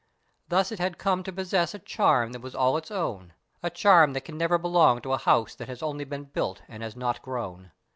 Thus 0.47 0.71
it 0.71 0.79
had 0.79 0.97
come 0.97 1.21
to 1.21 1.31
possess 1.31 1.75
a 1.75 1.77
charm 1.77 2.31
that 2.31 2.41
was 2.41 2.55
all 2.55 2.75
its 2.75 2.89
own, 2.89 3.33
a 3.61 3.69
charm 3.69 4.13
that 4.13 4.25
can 4.25 4.35
never 4.35 4.57
belong 4.57 4.99
to 5.01 5.13
a 5.13 5.19
house 5.19 5.53
that 5.53 5.67
has 5.69 5.83
only 5.83 6.05
been 6.05 6.23
built, 6.23 6.63
and 6.67 6.81
has 6.81 6.95
not 6.95 7.21
grown. 7.21 7.71